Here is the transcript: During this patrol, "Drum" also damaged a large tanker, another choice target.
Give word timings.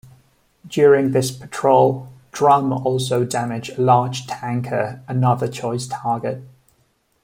During 0.65 1.11
this 1.11 1.29
patrol, 1.29 2.11
"Drum" 2.31 2.73
also 2.73 3.23
damaged 3.23 3.77
a 3.77 3.81
large 3.83 4.25
tanker, 4.25 5.03
another 5.07 5.47
choice 5.47 5.85
target. 5.85 6.41